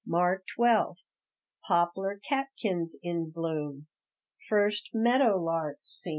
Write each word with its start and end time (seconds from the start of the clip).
March 0.03 0.41
12 0.55 0.97
Poplar 1.67 2.19
catkins 2.27 2.95
in 3.03 3.29
bloom. 3.29 3.85
First 4.49 4.89
meadow 4.95 5.37
lark 5.37 5.77
seen. 5.81 6.09